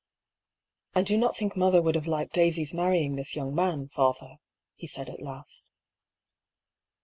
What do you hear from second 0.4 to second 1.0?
*'